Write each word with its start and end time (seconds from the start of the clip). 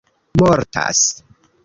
mortas 0.35 1.21